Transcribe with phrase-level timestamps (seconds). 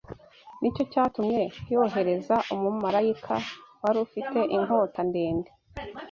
[0.59, 1.41] Ni cyo cyatumye
[1.73, 3.35] yohereza umumarayika
[3.81, 5.49] wari ufite inkota ndende